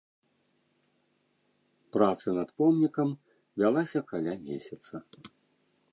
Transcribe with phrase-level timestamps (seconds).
[1.97, 3.09] Праца над помнікам
[3.63, 4.95] вялася каля месяца.